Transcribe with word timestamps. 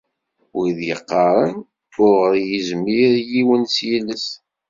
Wid 0.55 0.79
yeqqaren: 0.89 1.57
"Ur 2.07 2.15
ɣ-izmir 2.39 3.13
yiwen 3.31 3.63
s 3.75 3.75
yiles." 3.87 4.27